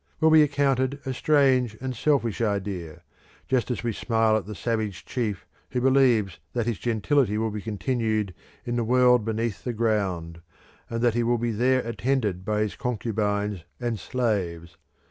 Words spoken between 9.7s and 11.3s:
ground, and that he